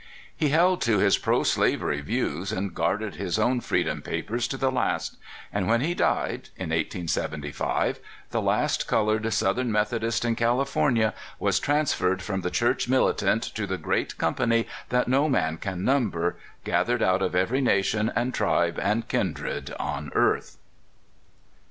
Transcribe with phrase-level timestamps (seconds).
[0.35, 5.15] He held to his proslavery views and guarded his own freedom papers to the last;
[5.53, 7.99] and when he died, in 1875,
[8.31, 13.77] the last colored Southern Methodist in California was transferred from the Church militant to the
[13.77, 19.07] great company that no man can number, gathered out of every nation and tribe and
[19.07, 20.57] kindred on earth.